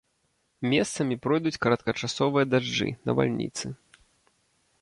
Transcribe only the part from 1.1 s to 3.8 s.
пройдуць кароткачасовыя дажджы, навальніцы.